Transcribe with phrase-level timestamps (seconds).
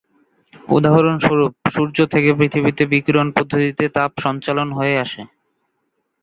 [0.69, 5.21] উদাহরণ স্বরুপ- সূর্য থেকে পৃথিবীতে বিকিরণ পদ্ধতিতে তাপ সঞ্চালিত হয়ে আসে।